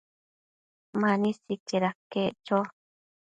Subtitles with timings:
[0.99, 2.57] Mani sicaid aquec cho